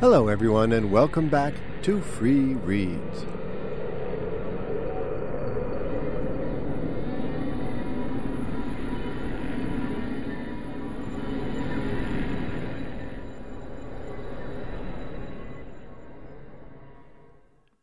Hello, 0.00 0.28
everyone, 0.28 0.72
and 0.72 0.90
welcome 0.90 1.28
back 1.28 1.52
to 1.82 2.00
Free 2.00 2.54
Reads. 2.54 3.26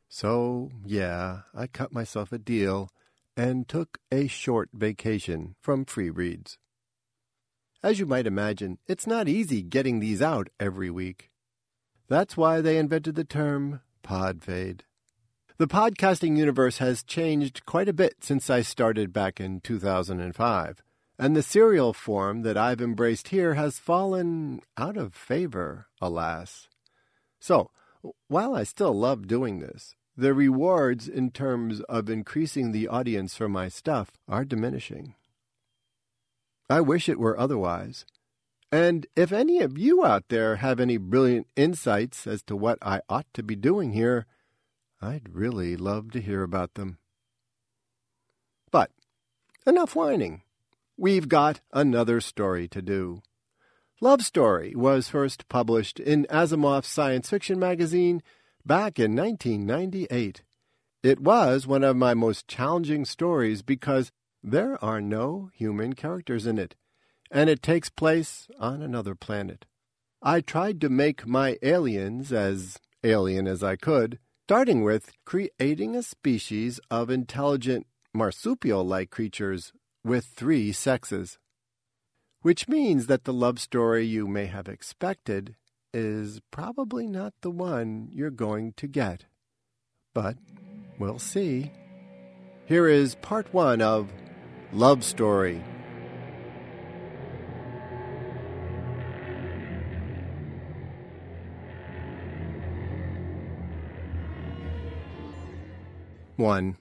So, 0.10 0.71
yeah, 0.84 1.42
I 1.54 1.68
cut 1.68 1.93
myself 1.93 2.32
a 2.32 2.39
deal 2.39 2.89
and 3.36 3.68
took 3.68 4.00
a 4.11 4.25
short 4.25 4.70
vacation 4.74 5.54
from 5.61 5.86
Free 5.86 6.10
Reads. 6.10 6.57
As 7.84 8.00
you 8.00 8.07
might 8.07 8.25
imagine, 8.25 8.79
it's 8.88 9.06
not 9.06 9.28
easy 9.28 9.61
getting 9.61 10.00
these 10.00 10.24
out 10.24 10.47
every 10.60 10.89
week. 10.89 11.29
That's 12.10 12.38
why 12.38 12.61
they 12.61 12.78
invented 12.78 13.16
the 13.16 13.24
term 13.24 13.82
podfade. 14.04 14.82
The 15.57 15.68
podcasting 15.68 16.38
universe 16.38 16.78
has 16.78 17.04
changed 17.04 17.66
quite 17.66 17.89
a 17.89 17.93
bit 17.93 18.24
since 18.24 18.50
I 18.50 18.61
started 18.61 19.11
back 19.11 19.39
in 19.42 19.60
2005, 19.60 20.83
and 21.20 21.36
the 21.36 21.42
serial 21.42 21.93
form 21.93 22.43
that 22.43 22.57
I've 22.57 22.80
embraced 22.80 23.30
here 23.30 23.56
has 23.56 23.80
fallen 23.80 24.61
out 24.78 24.96
of 24.96 25.16
favor, 25.16 25.88
alas. 26.00 26.70
So, 27.39 27.71
while 28.28 28.55
I 28.55 28.64
still 28.64 28.94
love 28.94 29.28
doing 29.28 29.60
this, 29.60 29.96
the 30.16 30.33
rewards 30.33 31.08
in 31.08 31.32
terms 31.32 31.82
of 31.82 32.09
increasing 32.09 32.72
the 32.72 32.88
audience 32.88 33.36
for 33.36 33.50
my 33.50 33.67
stuff 33.67 34.11
are 34.28 34.45
diminishing. 34.45 35.16
I 36.69 36.81
wish 36.81 37.09
it 37.09 37.19
were 37.19 37.39
otherwise. 37.39 38.05
And 38.71 39.07
if 39.15 39.31
any 39.31 39.59
of 39.61 39.77
you 39.77 40.05
out 40.05 40.25
there 40.29 40.57
have 40.57 40.79
any 40.79 40.97
brilliant 40.97 41.47
insights 41.55 42.27
as 42.27 42.41
to 42.43 42.55
what 42.55 42.77
I 42.81 43.01
ought 43.07 43.27
to 43.33 43.43
be 43.43 43.55
doing 43.55 43.93
here, 43.93 44.25
I'd 45.01 45.33
really 45.33 45.77
love 45.77 46.11
to 46.11 46.21
hear 46.21 46.43
about 46.43 46.73
them. 46.73 46.97
But 48.71 48.91
enough 49.65 49.95
whining. 49.95 50.41
We've 50.97 51.29
got 51.29 51.61
another 51.71 52.19
story 52.19 52.67
to 52.69 52.81
do. 52.81 53.21
Love 54.01 54.21
Story 54.21 54.75
was 54.75 55.07
first 55.07 55.47
published 55.47 55.99
in 55.99 56.25
Asimov's 56.29 56.88
science 56.88 57.29
fiction 57.29 57.57
magazine 57.57 58.21
back 58.65 58.99
in 58.99 59.15
1998. 59.15 60.43
It 61.03 61.19
was 61.19 61.65
one 61.65 61.83
of 61.83 61.95
my 61.95 62.13
most 62.13 62.47
challenging 62.47 63.05
stories 63.05 63.61
because 63.61 64.11
there 64.43 64.83
are 64.83 65.01
no 65.01 65.49
human 65.53 65.93
characters 65.93 66.45
in 66.45 66.57
it, 66.57 66.75
and 67.31 67.50
it 67.50 67.61
takes 67.61 67.89
place 67.89 68.47
on 68.59 68.81
another 68.81 69.16
planet. 69.16 69.66
I 70.22 70.42
tried 70.42 70.81
to 70.81 70.89
make 70.89 71.28
my 71.28 71.58
aliens 71.61 72.31
as 72.34 72.80
alien 73.03 73.47
as 73.47 73.64
I 73.64 73.75
could, 73.75 74.19
starting 74.47 74.84
with 74.84 75.11
creating 75.25 75.95
a 75.95 76.03
species 76.03 76.80
of 76.89 77.09
intelligent 77.09 77.86
marsupial 78.14 78.84
like 78.84 79.09
creatures 79.09 79.73
with 80.03 80.25
three 80.25 80.72
sexes. 80.72 81.38
Which 82.42 82.67
means 82.67 83.08
that 83.08 83.25
the 83.25 83.34
love 83.34 83.59
story 83.59 84.06
you 84.06 84.28
may 84.28 84.45
have 84.45 84.67
expected 84.67 85.56
is 85.94 86.39
probably 86.52 87.08
not 87.08 87.34
the 87.41 87.52
one 87.52 88.09
you're 88.12 88.30
going 88.30 88.73
to 88.78 88.88
get. 88.88 89.25
But 90.14 90.38
we'll 91.00 91.19
see. 91.19 91.72
Here 92.66 92.88
is 92.88 93.16
part 93.16 93.53
one 93.53 93.81
of 93.81 94.12
Love 94.72 95.03
Story. 95.03 95.64
One. 106.38 106.78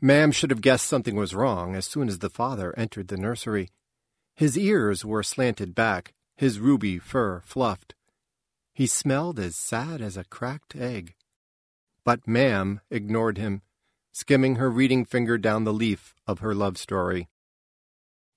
Mam 0.00 0.32
should 0.32 0.50
have 0.50 0.60
guessed 0.60 0.86
something 0.86 1.14
was 1.14 1.32
wrong 1.32 1.76
as 1.76 1.86
soon 1.86 2.08
as 2.08 2.18
the 2.18 2.28
father 2.28 2.76
entered 2.76 3.06
the 3.06 3.16
nursery. 3.16 3.70
His 4.34 4.58
ears 4.58 5.04
were 5.04 5.22
slanted 5.22 5.76
back, 5.76 6.12
his 6.36 6.58
ruby 6.58 6.98
fur 6.98 7.40
fluffed. 7.44 7.94
He 8.74 8.88
smelled 8.88 9.38
as 9.38 9.54
sad 9.54 10.00
as 10.00 10.16
a 10.16 10.24
cracked 10.24 10.74
egg. 10.74 11.14
But 12.04 12.26
Mam 12.26 12.80
ignored 12.90 13.38
him, 13.38 13.62
skimming 14.10 14.56
her 14.56 14.70
reading 14.70 15.04
finger 15.04 15.38
down 15.38 15.62
the 15.62 15.72
leaf 15.72 16.16
of 16.26 16.40
her 16.40 16.52
love 16.52 16.78
story. 16.78 17.28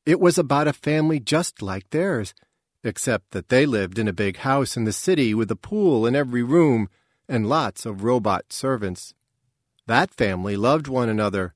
It 0.06 0.20
was 0.20 0.38
about 0.38 0.68
a 0.68 0.74
family 0.74 1.20
just 1.20 1.64
like 1.64 1.90
theirs, 1.90 2.36
except 2.84 3.32
that 3.32 3.50
they 3.50 3.66
lived 3.66 3.98
in 3.98 4.08
a 4.08 4.14
big 4.14 4.38
house 4.38 4.78
in 4.78 4.84
the 4.84 4.94
city 4.94 5.34
with 5.34 5.50
a 5.50 5.56
pool 5.56 6.06
in 6.06 6.16
every 6.16 6.44
room 6.44 6.90
and 7.28 7.48
lots 7.48 7.86
of 7.86 8.04
robot 8.04 8.52
servants. 8.52 9.14
That 9.88 10.14
family 10.14 10.56
loved 10.56 10.88
one 10.88 11.10
another, 11.10 11.56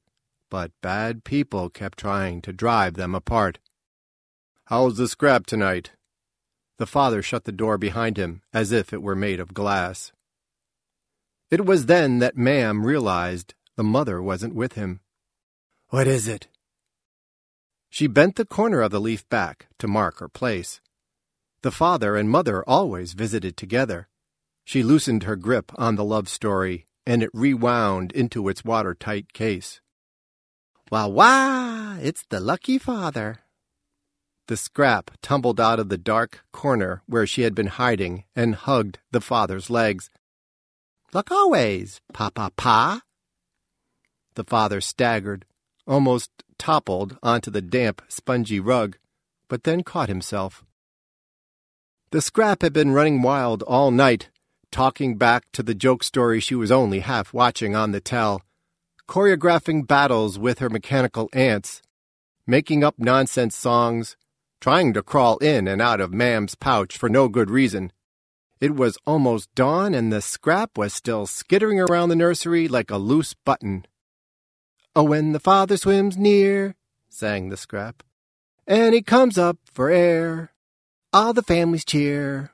but 0.50 0.72
bad 0.82 1.24
people 1.24 1.70
kept 1.70 1.98
trying 1.98 2.42
to 2.42 2.54
drive 2.54 2.96
them 2.96 3.16
apart. 3.16 3.60
How's 4.66 4.98
the 4.98 5.08
scrap 5.08 5.46
tonight? 5.46 5.92
The 6.78 6.86
father 6.86 7.22
shut 7.22 7.46
the 7.46 7.52
door 7.52 7.78
behind 7.78 8.18
him 8.18 8.42
as 8.54 8.72
if 8.72 8.94
it 8.94 9.02
were 9.02 9.16
made 9.16 9.40
of 9.40 9.54
glass. 9.54 10.12
It 11.50 11.66
was 11.66 11.86
then 11.86 12.20
that 12.20 12.38
Mam 12.38 12.86
realized 12.86 13.54
the 13.78 13.84
mother 13.84 14.22
wasn't 14.22 14.56
with 14.56 14.74
him. 14.74 15.00
What 15.90 16.08
is 16.08 16.28
it? 16.28 16.50
She 17.90 18.08
bent 18.08 18.36
the 18.36 18.46
corner 18.46 18.82
of 18.82 18.92
the 18.92 19.00
leaf 19.00 19.28
back 19.30 19.68
to 19.80 19.88
mark 19.88 20.20
her 20.20 20.28
place. 20.28 20.82
The 21.62 21.72
father 21.72 22.16
and 22.16 22.30
mother 22.30 22.64
always 22.68 23.14
visited 23.14 23.56
together. 23.56 24.10
She 24.68 24.84
loosened 24.84 25.24
her 25.24 25.38
grip 25.38 25.72
on 25.78 25.96
the 25.96 26.04
love 26.04 26.28
story, 26.28 26.88
and 27.06 27.24
it 27.24 27.30
rewound 27.34 28.12
into 28.12 28.50
its 28.50 28.66
watertight 28.66 29.32
case. 29.32 29.80
Wah 30.92 31.08
wah! 31.08 31.96
It's 32.02 32.26
the 32.28 32.42
lucky 32.42 32.78
father, 32.78 33.40
the 34.48 34.58
scrap 34.58 35.12
tumbled 35.22 35.62
out 35.62 35.80
of 35.80 35.88
the 35.88 35.98
dark 35.98 36.44
corner 36.52 37.02
where 37.06 37.26
she 37.26 37.44
had 37.44 37.56
been 37.56 37.80
hiding 37.80 38.26
and 38.36 38.56
hugged 38.56 39.00
the 39.12 39.22
father's 39.22 39.70
legs. 39.70 40.10
Look 41.14 41.32
always, 41.32 42.02
Papa 42.12 42.52
Pa. 42.58 43.04
The 44.36 44.44
father 44.44 44.82
staggered, 44.82 45.46
almost 45.88 46.30
toppled 46.58 47.18
onto 47.24 47.50
the 47.50 47.62
damp, 47.62 48.02
spongy 48.10 48.60
rug, 48.60 48.98
but 49.48 49.64
then 49.64 49.84
caught 49.84 50.10
himself. 50.10 50.66
The 52.12 52.22
scrap 52.22 52.64
had 52.64 52.74
been 52.74 52.92
running 52.92 53.22
wild 53.22 53.64
all 53.64 53.92
night, 53.92 54.30
talking 54.72 55.18
back 55.18 55.46
to 55.54 55.64
the 55.64 55.76
joke 55.76 56.04
story 56.04 56.40
she 56.40 56.56
was 56.56 56.72
only 56.72 57.00
half 57.00 57.34
watching 57.34 57.76
on 57.76 57.92
the 57.92 58.02
tell, 58.02 58.42
choreographing 59.08 59.88
battles 59.88 60.38
with 60.38 60.60
her 60.60 60.70
mechanical 60.70 61.30
aunts, 61.34 61.82
making 62.46 62.84
up 62.84 62.96
nonsense 62.98 63.56
songs, 63.56 64.18
trying 64.60 64.94
to 64.94 65.04
crawl 65.04 65.38
in 65.38 65.68
and 65.68 65.82
out 65.82 66.02
of 66.02 66.14
Mam's 66.14 66.56
pouch 66.56 66.98
for 66.98 67.10
no 67.10 67.28
good 67.28 67.50
reason. 67.50 67.92
It 68.60 68.76
was 68.76 68.98
almost 69.06 69.54
dawn, 69.54 69.94
and 69.94 70.12
the 70.12 70.22
scrap 70.22 70.78
was 70.78 70.94
still 70.94 71.28
skittering 71.28 71.80
around 71.80 72.10
the 72.10 72.16
nursery 72.16 72.68
like 72.68 72.90
a 72.90 72.98
loose 72.98 73.34
button. 73.34 73.86
Oh, 74.96 75.04
when 75.04 75.32
the 75.32 75.40
father 75.40 75.78
swims 75.78 76.18
near, 76.18 76.76
sang 77.08 77.50
the 77.50 77.58
scrap, 77.58 78.02
and 78.66 78.96
he 78.96 79.04
comes 79.04 79.38
up 79.38 79.58
for 79.72 79.92
air, 79.92 80.54
all 81.14 81.34
the 81.34 81.44
families 81.44 81.86
cheer. 81.86 82.52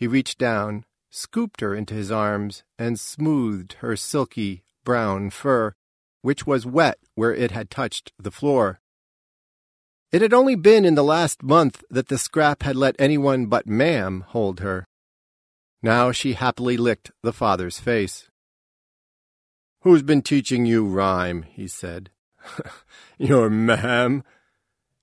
He 0.00 0.06
reached 0.06 0.38
down, 0.38 0.86
scooped 1.10 1.60
her 1.60 1.74
into 1.74 1.92
his 1.92 2.10
arms, 2.10 2.64
and 2.78 2.98
smoothed 2.98 3.74
her 3.80 3.96
silky 3.96 4.64
brown 4.82 5.28
fur, 5.28 5.74
which 6.22 6.46
was 6.46 6.64
wet 6.64 6.98
where 7.16 7.34
it 7.34 7.50
had 7.50 7.68
touched 7.68 8.10
the 8.18 8.30
floor. 8.30 8.80
It 10.10 10.22
had 10.22 10.32
only 10.32 10.54
been 10.54 10.86
in 10.86 10.94
the 10.94 11.04
last 11.04 11.42
month 11.42 11.84
that 11.90 12.08
the 12.08 12.16
scrap 12.16 12.62
had 12.62 12.76
let 12.76 12.96
anyone 12.98 13.44
but 13.44 13.66
Mam 13.66 14.22
hold 14.28 14.60
her. 14.60 14.86
Now 15.82 16.12
she 16.12 16.32
happily 16.32 16.78
licked 16.78 17.10
the 17.22 17.34
father's 17.34 17.78
face. 17.78 18.30
Who's 19.82 20.02
been 20.02 20.22
teaching 20.22 20.64
you 20.64 20.86
rhyme? 20.86 21.42
he 21.42 21.68
said. 21.68 22.08
Your 23.18 23.50
Mam. 23.50 24.24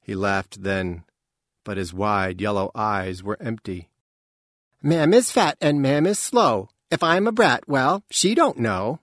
He 0.01 0.15
laughed 0.15 0.63
then, 0.63 1.03
but 1.63 1.77
his 1.77 1.93
wide 1.93 2.41
yellow 2.41 2.71
eyes 2.73 3.21
were 3.21 3.37
empty. 3.39 3.91
Mam 4.83 5.13
is 5.13 5.31
fat 5.31 5.57
and 5.59 5.81
Mam 5.81 6.05
is 6.05 6.19
slow. 6.19 6.69
If 6.91 7.01
I'm 7.01 7.27
a 7.27 7.31
brat, 7.31 7.67
well, 7.67 8.03
she 8.11 8.35
don't 8.35 8.59
know. 8.59 8.99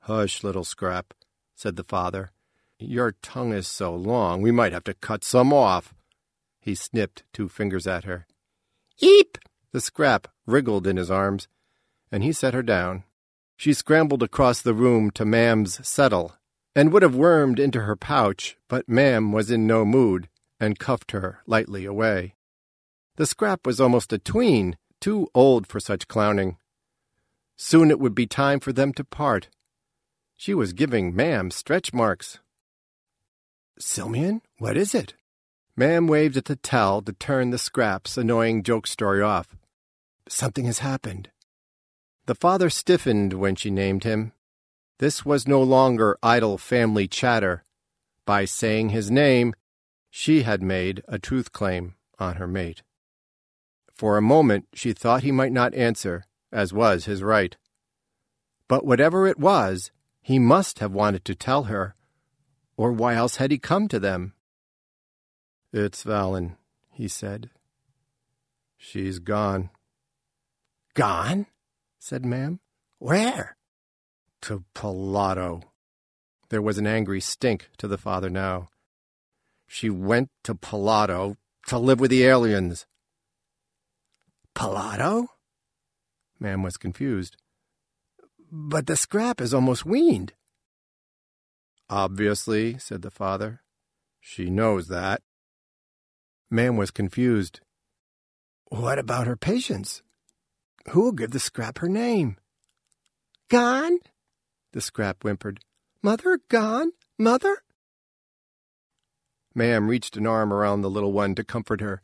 Hush, 0.00 0.42
little 0.42 0.64
scrap, 0.64 1.14
said 1.54 1.76
the 1.76 1.84
father. 1.84 2.32
Your 2.78 3.12
tongue 3.22 3.52
is 3.52 3.68
so 3.68 3.94
long, 3.94 4.42
we 4.42 4.50
might 4.50 4.72
have 4.72 4.84
to 4.84 4.94
cut 4.94 5.22
some 5.22 5.52
off. 5.52 5.94
He 6.58 6.74
snipped 6.74 7.22
two 7.32 7.48
fingers 7.48 7.86
at 7.86 8.04
her. 8.04 8.26
Eep! 8.98 9.38
The 9.72 9.80
scrap 9.80 10.28
wriggled 10.46 10.86
in 10.86 10.96
his 10.96 11.10
arms, 11.10 11.46
and 12.10 12.24
he 12.24 12.32
set 12.32 12.54
her 12.54 12.62
down. 12.62 13.04
She 13.56 13.72
scrambled 13.72 14.22
across 14.22 14.60
the 14.60 14.74
room 14.74 15.10
to 15.12 15.24
Mam's 15.24 15.86
settle, 15.86 16.34
and 16.74 16.92
would 16.92 17.02
have 17.02 17.14
wormed 17.14 17.60
into 17.60 17.82
her 17.82 17.96
pouch, 17.96 18.56
but 18.68 18.88
Mam 18.88 19.32
was 19.32 19.50
in 19.50 19.66
no 19.66 19.84
mood, 19.84 20.28
and 20.58 20.78
cuffed 20.78 21.12
her 21.12 21.40
lightly 21.46 21.84
away. 21.84 22.34
The 23.20 23.26
scrap 23.26 23.66
was 23.66 23.82
almost 23.82 24.14
a 24.14 24.18
tween, 24.18 24.78
too 24.98 25.28
old 25.34 25.66
for 25.66 25.78
such 25.78 26.08
clowning. 26.08 26.56
Soon 27.54 27.90
it 27.90 28.00
would 28.00 28.14
be 28.14 28.26
time 28.26 28.60
for 28.60 28.72
them 28.72 28.94
to 28.94 29.04
part. 29.04 29.50
She 30.38 30.54
was 30.54 30.72
giving 30.72 31.14
Mam 31.14 31.50
stretch 31.50 31.92
marks. 31.92 32.38
Silmian, 33.78 34.40
what 34.56 34.74
is 34.74 34.94
it? 34.94 35.12
Mam 35.76 36.06
waved 36.06 36.38
at 36.38 36.46
the 36.46 36.56
towel 36.56 37.02
to 37.02 37.12
turn 37.12 37.50
the 37.50 37.58
scrap's 37.58 38.16
annoying 38.16 38.62
joke 38.62 38.86
story 38.86 39.20
off. 39.20 39.54
Something 40.26 40.64
has 40.64 40.78
happened. 40.78 41.28
The 42.24 42.34
father 42.34 42.70
stiffened 42.70 43.34
when 43.34 43.54
she 43.54 43.70
named 43.70 44.04
him. 44.04 44.32
This 44.98 45.26
was 45.26 45.46
no 45.46 45.62
longer 45.62 46.16
idle 46.22 46.56
family 46.56 47.06
chatter. 47.06 47.64
By 48.24 48.46
saying 48.46 48.88
his 48.88 49.10
name, 49.10 49.52
she 50.08 50.44
had 50.44 50.62
made 50.62 51.02
a 51.06 51.18
truth 51.18 51.52
claim 51.52 51.96
on 52.18 52.36
her 52.36 52.46
mate. 52.46 52.80
For 54.00 54.16
a 54.16 54.22
moment 54.22 54.66
she 54.72 54.94
thought 54.94 55.24
he 55.24 55.30
might 55.30 55.52
not 55.52 55.74
answer, 55.74 56.24
as 56.50 56.72
was 56.72 57.04
his 57.04 57.22
right. 57.22 57.54
But 58.66 58.86
whatever 58.86 59.26
it 59.26 59.38
was, 59.38 59.90
he 60.22 60.38
must 60.38 60.78
have 60.78 60.92
wanted 60.92 61.22
to 61.26 61.34
tell 61.34 61.64
her, 61.64 61.94
or 62.78 62.92
why 62.92 63.14
else 63.14 63.36
had 63.36 63.50
he 63.50 63.58
come 63.58 63.88
to 63.88 63.98
them? 63.98 64.32
It's 65.70 66.02
Valen, 66.02 66.56
he 66.90 67.08
said. 67.08 67.50
She's 68.78 69.18
gone. 69.18 69.68
Gone? 70.94 71.44
said 71.98 72.24
Mam. 72.24 72.60
Where? 73.00 73.58
To 74.40 74.64
Palato. 74.74 75.64
There 76.48 76.62
was 76.62 76.78
an 76.78 76.86
angry 76.86 77.20
stink 77.20 77.68
to 77.76 77.86
the 77.86 77.98
father 77.98 78.30
now. 78.30 78.70
She 79.66 79.90
went 79.90 80.30
to 80.44 80.54
Palato 80.54 81.36
to 81.66 81.76
live 81.76 82.00
with 82.00 82.10
the 82.10 82.24
aliens. 82.24 82.86
Palato? 84.54 85.26
Mam 86.38 86.62
was 86.62 86.76
confused. 86.76 87.36
But 88.50 88.86
the 88.86 88.96
scrap 88.96 89.40
is 89.40 89.54
almost 89.54 89.86
weaned. 89.86 90.32
Obviously, 91.88 92.78
said 92.78 93.02
the 93.02 93.10
father. 93.10 93.62
She 94.20 94.50
knows 94.50 94.88
that. 94.88 95.22
Mam 96.50 96.76
was 96.76 96.90
confused. 96.90 97.60
What 98.66 98.98
about 98.98 99.26
her 99.26 99.36
patients? 99.36 100.02
Who'll 100.90 101.12
give 101.12 101.30
the 101.30 101.40
scrap 101.40 101.78
her 101.78 101.88
name? 101.88 102.36
Gone? 103.48 103.98
The 104.72 104.80
scrap 104.80 105.22
whimpered. 105.22 105.60
Mother 106.02 106.40
gone? 106.48 106.92
Mother? 107.18 107.58
Mam 109.54 109.88
reached 109.88 110.16
an 110.16 110.26
arm 110.26 110.52
around 110.52 110.82
the 110.82 110.90
little 110.90 111.12
one 111.12 111.34
to 111.34 111.44
comfort 111.44 111.80
her. 111.80 112.00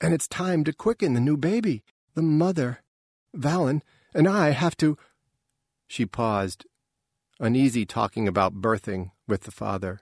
And 0.00 0.14
it's 0.14 0.28
time 0.28 0.64
to 0.64 0.72
quicken 0.72 1.14
the 1.14 1.20
new 1.20 1.36
baby. 1.36 1.82
The 2.14 2.22
mother, 2.22 2.82
Valen, 3.36 3.82
and 4.14 4.28
I 4.28 4.50
have 4.50 4.76
to. 4.78 4.96
She 5.86 6.06
paused, 6.06 6.66
uneasy 7.38 7.84
talking 7.84 8.26
about 8.26 8.60
birthing 8.60 9.10
with 9.28 9.42
the 9.42 9.50
father. 9.50 10.00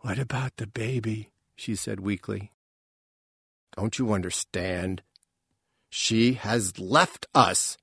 What 0.00 0.18
about 0.18 0.56
the 0.56 0.66
baby? 0.66 1.30
she 1.56 1.74
said 1.74 2.00
weakly. 2.00 2.52
Don't 3.76 3.98
you 3.98 4.12
understand? 4.12 5.02
She 5.90 6.34
has 6.34 6.78
left 6.78 7.26
us. 7.34 7.76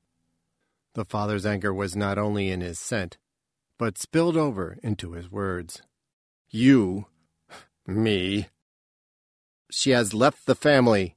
The 0.94 1.06
father's 1.06 1.46
anger 1.46 1.74
was 1.74 1.96
not 1.96 2.18
only 2.18 2.50
in 2.50 2.62
his 2.62 2.80
scent, 2.80 3.18
but 3.78 3.98
spilled 3.98 4.38
over 4.38 4.78
into 4.82 5.12
his 5.12 5.30
words. 5.30 5.82
You, 6.50 7.08
me. 7.86 8.48
She 9.72 9.92
has 9.92 10.14
left 10.14 10.46
the 10.46 10.56
family. 10.56 11.16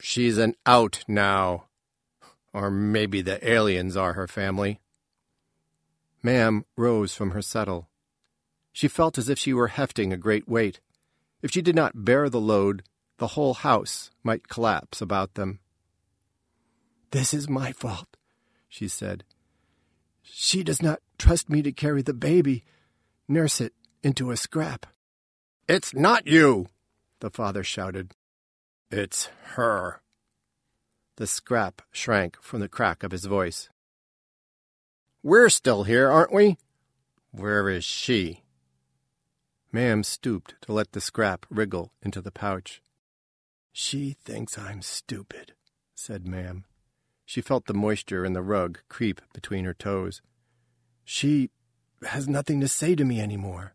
She's 0.00 0.38
an 0.38 0.54
out 0.66 1.04
now. 1.08 1.64
Or 2.52 2.70
maybe 2.70 3.22
the 3.22 3.48
aliens 3.48 3.96
are 3.96 4.12
her 4.12 4.28
family. 4.28 4.80
Mam 6.22 6.64
rose 6.76 7.14
from 7.14 7.30
her 7.30 7.42
settle. 7.42 7.88
She 8.72 8.88
felt 8.88 9.18
as 9.18 9.28
if 9.28 9.38
she 9.38 9.52
were 9.52 9.68
hefting 9.68 10.12
a 10.12 10.16
great 10.16 10.48
weight. 10.48 10.80
If 11.42 11.50
she 11.50 11.62
did 11.62 11.74
not 11.74 12.04
bear 12.04 12.28
the 12.28 12.40
load, 12.40 12.84
the 13.18 13.28
whole 13.28 13.54
house 13.54 14.10
might 14.22 14.48
collapse 14.48 15.00
about 15.00 15.34
them. 15.34 15.60
This 17.10 17.34
is 17.34 17.48
my 17.48 17.72
fault, 17.72 18.16
she 18.68 18.88
said. 18.88 19.24
She 20.22 20.62
does 20.62 20.80
not 20.80 21.00
trust 21.18 21.50
me 21.50 21.62
to 21.62 21.72
carry 21.72 22.02
the 22.02 22.14
baby, 22.14 22.64
nurse 23.28 23.60
it 23.60 23.74
into 24.02 24.30
a 24.30 24.36
scrap. 24.36 24.86
It's 25.68 25.94
not 25.94 26.26
you, 26.26 26.68
the 27.22 27.30
father 27.30 27.62
shouted. 27.62 28.14
It's 28.90 29.30
her. 29.54 30.02
The 31.16 31.26
scrap 31.28 31.80
shrank 31.92 32.36
from 32.42 32.58
the 32.58 32.68
crack 32.68 33.04
of 33.04 33.12
his 33.12 33.26
voice. 33.26 33.70
We're 35.22 35.48
still 35.48 35.84
here, 35.84 36.10
aren't 36.10 36.32
we? 36.32 36.58
Where 37.30 37.68
is 37.68 37.84
she? 37.84 38.42
Mam 39.70 40.02
stooped 40.02 40.56
to 40.62 40.72
let 40.72 40.92
the 40.92 41.00
scrap 41.00 41.46
wriggle 41.48 41.92
into 42.02 42.20
the 42.20 42.32
pouch. 42.32 42.82
She 43.72 44.16
thinks 44.24 44.58
I'm 44.58 44.82
stupid, 44.82 45.52
said 45.94 46.26
Mam. 46.26 46.64
She 47.24 47.40
felt 47.40 47.66
the 47.66 47.72
moisture 47.72 48.24
in 48.24 48.32
the 48.32 48.42
rug 48.42 48.80
creep 48.88 49.20
between 49.32 49.64
her 49.64 49.74
toes. 49.74 50.22
She 51.04 51.50
has 52.04 52.28
nothing 52.28 52.60
to 52.60 52.68
say 52.68 52.96
to 52.96 53.04
me 53.04 53.20
anymore. 53.20 53.74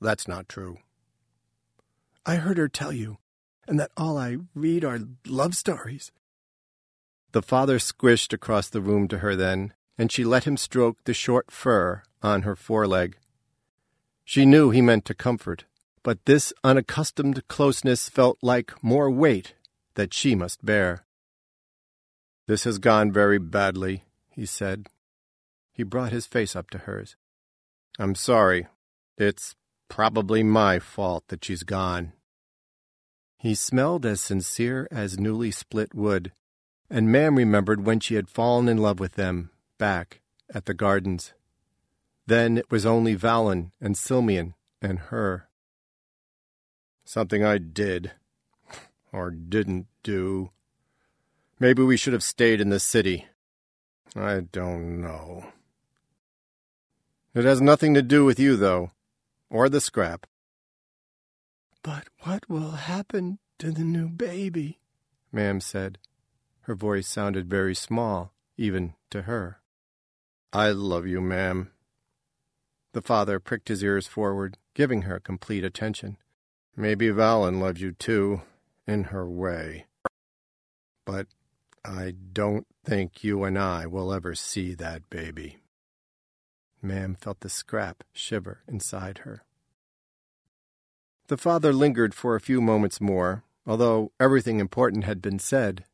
That's 0.00 0.26
not 0.26 0.48
true. 0.48 0.78
I 2.30 2.36
heard 2.36 2.58
her 2.58 2.68
tell 2.68 2.92
you, 2.92 3.18
and 3.66 3.80
that 3.80 3.90
all 3.96 4.16
I 4.16 4.36
read 4.54 4.84
are 4.84 5.00
love 5.26 5.56
stories. 5.56 6.12
The 7.32 7.42
father 7.42 7.80
squished 7.80 8.32
across 8.32 8.68
the 8.68 8.80
room 8.80 9.08
to 9.08 9.18
her 9.18 9.34
then, 9.34 9.74
and 9.98 10.12
she 10.12 10.22
let 10.22 10.44
him 10.44 10.56
stroke 10.56 10.98
the 11.02 11.12
short 11.12 11.50
fur 11.50 12.04
on 12.22 12.42
her 12.42 12.54
foreleg. 12.54 13.16
She 14.24 14.46
knew 14.46 14.70
he 14.70 14.80
meant 14.80 15.06
to 15.06 15.14
comfort, 15.14 15.64
but 16.04 16.24
this 16.24 16.52
unaccustomed 16.62 17.48
closeness 17.48 18.08
felt 18.08 18.38
like 18.42 18.80
more 18.80 19.10
weight 19.10 19.54
that 19.96 20.14
she 20.14 20.36
must 20.36 20.64
bear. 20.64 21.04
This 22.46 22.62
has 22.62 22.78
gone 22.78 23.10
very 23.10 23.38
badly, 23.38 24.04
he 24.28 24.46
said. 24.46 24.86
He 25.72 25.82
brought 25.82 26.12
his 26.12 26.26
face 26.26 26.54
up 26.54 26.70
to 26.70 26.78
hers. 26.78 27.16
I'm 27.98 28.14
sorry. 28.14 28.68
It's 29.18 29.56
probably 29.88 30.44
my 30.44 30.78
fault 30.78 31.24
that 31.26 31.44
she's 31.44 31.64
gone. 31.64 32.12
He 33.40 33.54
smelled 33.54 34.04
as 34.04 34.20
sincere 34.20 34.86
as 34.90 35.18
newly 35.18 35.50
split 35.50 35.94
wood, 35.94 36.30
and 36.90 37.10
Mam 37.10 37.36
remembered 37.36 37.86
when 37.86 37.98
she 37.98 38.16
had 38.16 38.28
fallen 38.28 38.68
in 38.68 38.76
love 38.76 39.00
with 39.00 39.14
them 39.14 39.48
back 39.78 40.20
at 40.52 40.66
the 40.66 40.74
gardens. 40.74 41.32
Then 42.26 42.58
it 42.58 42.70
was 42.70 42.84
only 42.84 43.16
Valen 43.16 43.70
and 43.80 43.96
Silmian 43.96 44.52
and 44.82 44.98
her. 44.98 45.48
Something 47.06 47.42
I 47.42 47.56
did, 47.56 48.12
or 49.10 49.30
didn't 49.30 49.86
do. 50.02 50.50
Maybe 51.58 51.82
we 51.82 51.96
should 51.96 52.12
have 52.12 52.22
stayed 52.22 52.60
in 52.60 52.68
the 52.68 52.78
city. 52.78 53.26
I 54.14 54.40
don't 54.40 55.00
know. 55.00 55.46
It 57.34 57.46
has 57.46 57.62
nothing 57.62 57.94
to 57.94 58.02
do 58.02 58.26
with 58.26 58.38
you, 58.38 58.56
though, 58.56 58.90
or 59.48 59.70
the 59.70 59.80
scrap. 59.80 60.26
But 61.82 62.08
what 62.22 62.48
will 62.48 62.72
happen 62.72 63.38
to 63.58 63.70
the 63.72 63.84
new 63.84 64.08
baby? 64.08 64.80
Mam 65.32 65.60
said. 65.60 65.98
Her 66.62 66.74
voice 66.74 67.08
sounded 67.08 67.48
very 67.48 67.74
small, 67.74 68.32
even 68.56 68.94
to 69.10 69.22
her. 69.22 69.60
I 70.52 70.70
love 70.70 71.06
you, 71.06 71.20
Mam. 71.20 71.70
the 72.92 73.02
father 73.02 73.38
pricked 73.38 73.68
his 73.68 73.82
ears 73.84 74.06
forward, 74.06 74.58
giving 74.74 75.02
her 75.02 75.20
complete 75.20 75.64
attention. 75.64 76.16
Maybe 76.76 77.08
Valen 77.08 77.60
loves 77.60 77.80
you 77.80 77.92
too, 77.92 78.42
in 78.86 79.04
her 79.04 79.28
way. 79.28 79.86
But 81.06 81.28
I 81.84 82.14
don't 82.32 82.66
think 82.84 83.22
you 83.24 83.44
and 83.44 83.58
I 83.58 83.86
will 83.86 84.12
ever 84.12 84.34
see 84.34 84.74
that 84.74 85.08
baby. 85.08 85.58
Mam 86.82 87.14
felt 87.14 87.40
the 87.40 87.48
scrap 87.48 88.04
shiver 88.12 88.62
inside 88.68 89.18
her. 89.18 89.44
The 91.30 91.36
father 91.36 91.72
lingered 91.72 92.12
for 92.12 92.34
a 92.34 92.40
few 92.40 92.60
moments 92.60 93.00
more, 93.00 93.44
although 93.64 94.10
everything 94.18 94.58
important 94.58 95.04
had 95.04 95.22
been 95.22 95.38
said. 95.38 95.84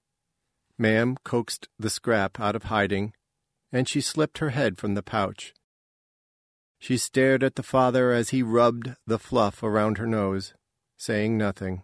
Mam 0.78 1.18
coaxed 1.24 1.68
the 1.78 1.90
scrap 1.90 2.40
out 2.40 2.56
of 2.56 2.62
hiding, 2.64 3.12
and 3.70 3.86
she 3.86 4.00
slipped 4.00 4.38
her 4.38 4.48
head 4.48 4.78
from 4.78 4.94
the 4.94 5.02
pouch. 5.02 5.52
She 6.78 6.96
stared 6.96 7.44
at 7.44 7.56
the 7.56 7.62
father 7.62 8.12
as 8.12 8.30
he 8.30 8.42
rubbed 8.42 8.96
the 9.06 9.18
fluff 9.18 9.62
around 9.62 9.98
her 9.98 10.06
nose, 10.06 10.54
saying 10.96 11.36
nothing. 11.36 11.82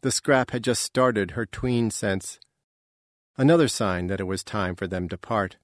The 0.00 0.10
scrap 0.10 0.50
had 0.50 0.64
just 0.64 0.82
started 0.82 1.32
her 1.32 1.46
tween 1.46 1.92
sense, 1.92 2.40
another 3.36 3.68
sign 3.68 4.08
that 4.08 4.18
it 4.18 4.26
was 4.26 4.42
time 4.42 4.74
for 4.74 4.88
them 4.88 5.08
to 5.10 5.16
part. 5.16 5.58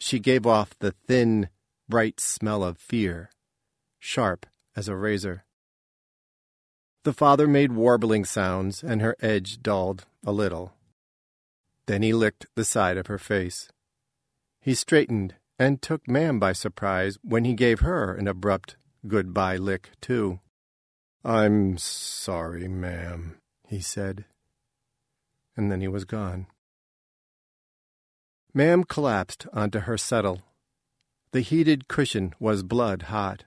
She 0.00 0.18
gave 0.18 0.48
off 0.48 0.76
the 0.80 0.96
thin, 1.06 1.48
bright 1.88 2.18
smell 2.18 2.64
of 2.64 2.76
fear, 2.76 3.30
sharp 4.00 4.46
as 4.76 4.88
a 4.88 4.96
razor. 4.96 5.44
The 7.04 7.12
father 7.12 7.46
made 7.46 7.72
warbling 7.72 8.24
sounds, 8.24 8.82
and 8.82 9.02
her 9.02 9.16
edge 9.20 9.62
dulled 9.62 10.06
a 10.26 10.32
little. 10.32 10.72
Then 11.86 12.02
he 12.02 12.14
licked 12.14 12.46
the 12.54 12.64
side 12.64 12.96
of 12.96 13.08
her 13.08 13.18
face. 13.18 13.68
He 14.60 14.74
straightened 14.74 15.34
and 15.58 15.82
took 15.82 16.08
Mam 16.08 16.38
by 16.38 16.54
surprise 16.54 17.18
when 17.22 17.44
he 17.44 17.52
gave 17.52 17.80
her 17.80 18.14
an 18.14 18.26
abrupt 18.26 18.76
goodbye 19.06 19.56
lick, 19.56 19.90
too. 20.00 20.40
I'm 21.22 21.76
sorry, 21.78 22.68
Mam, 22.68 23.36
he 23.66 23.80
said. 23.80 24.24
And 25.56 25.70
then 25.70 25.80
he 25.80 25.88
was 25.88 26.04
gone. 26.04 26.46
Mam 28.52 28.84
collapsed 28.84 29.46
onto 29.52 29.80
her 29.80 29.98
settle. 29.98 30.42
The 31.32 31.40
heated 31.40 31.88
cushion 31.88 32.34
was 32.38 32.62
blood 32.62 33.02
hot, 33.02 33.44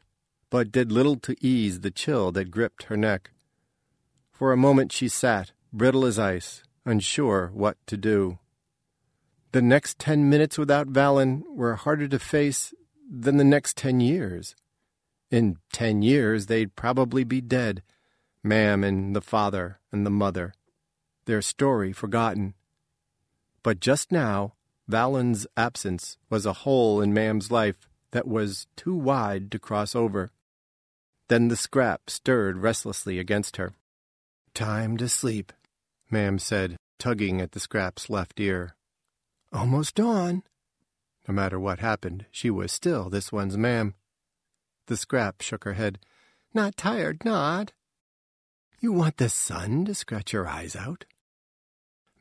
but 0.50 0.72
did 0.72 0.92
little 0.92 1.18
to 1.18 1.36
ease 1.42 1.82
the 1.82 1.92
chill 1.92 2.32
that 2.32 2.52
gripped 2.52 2.84
her 2.84 2.98
neck. 2.98 3.32
For 4.32 4.52
a 4.52 4.58
moment 4.58 4.92
she 4.92 5.08
sat, 5.08 5.52
brittle 5.74 6.06
as 6.06 6.18
ice, 6.18 6.64
unsure 6.86 7.52
what 7.54 7.78
to 7.88 7.98
do. 7.98 8.40
The 9.52 9.62
next 9.62 10.00
ten 10.00 10.30
minutes 10.30 10.58
without 10.58 10.88
Valen 10.88 11.44
were 11.50 11.76
harder 11.76 12.08
to 12.08 12.20
face 12.20 12.74
than 13.10 13.38
the 13.38 13.44
next 13.44 13.78
ten 13.78 14.00
years. 14.00 14.56
In 15.32 15.58
ten 15.72 16.02
years, 16.02 16.46
they'd 16.46 16.76
probably 16.76 17.24
be 17.24 17.42
dead 17.42 17.82
Mam 18.44 18.84
and 18.84 19.16
the 19.16 19.22
father 19.22 19.80
and 19.92 20.06
the 20.06 20.12
mother, 20.12 20.54
their 21.26 21.42
story 21.42 21.92
forgotten. 21.92 22.54
But 23.64 23.80
just 23.80 24.12
now, 24.12 24.54
Valen's 24.90 25.46
absence 25.58 26.18
was 26.30 26.46
a 26.46 26.54
hole 26.64 27.02
in 27.02 27.14
Mam's 27.14 27.52
life 27.52 27.90
that 28.12 28.28
was 28.28 28.68
too 28.78 28.96
wide 28.96 29.52
to 29.52 29.60
cross 29.60 29.96
over. 29.96 30.32
Then 31.30 31.50
the 31.50 31.58
scrap 31.58 32.10
stirred 32.10 32.58
restlessly 32.58 33.20
against 33.20 33.58
her. 33.58 33.74
Time 34.54 34.98
to 34.98 35.10
sleep, 35.10 35.52
Mam 36.10 36.40
said, 36.40 36.78
tugging 37.00 37.42
at 37.42 37.52
the 37.52 37.60
scrap's 37.60 38.10
left 38.10 38.40
ear. 38.40 38.76
Almost 39.52 39.96
dawn. 39.96 40.44
No 41.28 41.34
matter 41.34 41.60
what 41.60 41.80
happened, 41.80 42.26
she 42.32 42.50
was 42.50 42.72
still 42.72 43.10
this 43.10 43.32
one's 43.32 43.58
Mam. 43.58 43.96
The 44.88 44.98
scrap 44.98 45.42
shook 45.42 45.66
her 45.66 45.74
head. 45.74 46.00
Not 46.54 46.78
tired, 46.78 47.26
not. 47.26 47.74
You 48.80 48.94
want 48.94 49.18
the 49.18 49.30
sun 49.30 49.86
to 49.86 49.96
scratch 49.96 50.32
your 50.32 50.48
eyes 50.48 50.76
out? 50.76 51.06